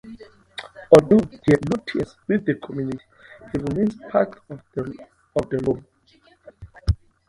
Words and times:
Although 0.91 1.23
he 1.29 1.51
had 1.51 1.69
no 1.69 1.75
ties 1.85 2.15
with 2.27 2.43
the 2.47 2.55
community 2.55 3.05
he 3.51 3.59
remains 3.59 3.95
part 4.09 4.35
of 4.49 4.59
the 4.73 5.07
lore. 5.61 5.83